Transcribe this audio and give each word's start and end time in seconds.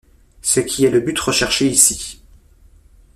Ce 0.41 0.59
qui 0.59 0.83
est 0.83 0.89
le 0.89 0.99
but 0.99 1.19
recherché 1.19 1.67
ici. 1.67 2.19